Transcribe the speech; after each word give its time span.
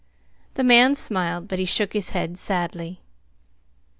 The 0.55 0.63
man 0.63 0.95
smiled, 0.95 1.47
but 1.47 1.59
he 1.59 1.65
shook 1.65 1.93
his 1.93 2.09
head 2.09 2.35
sadly. 2.35 3.01